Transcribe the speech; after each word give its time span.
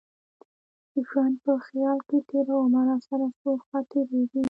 ژوند 1.07 1.35
په 1.45 1.53
خیال 1.67 1.99
کي 2.07 2.17
تېرومه 2.29 2.81
راسره 2.89 3.27
څو 3.39 3.51
خاطرې 3.67 4.21
دي 4.31 4.39